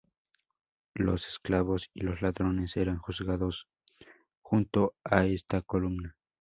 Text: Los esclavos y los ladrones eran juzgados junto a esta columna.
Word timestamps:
Los 0.95 1.27
esclavos 1.27 1.91
y 1.93 1.99
los 2.01 2.23
ladrones 2.23 2.75
eran 2.75 2.97
juzgados 2.97 3.67
junto 4.41 4.95
a 5.03 5.25
esta 5.27 5.61
columna. 5.61 6.17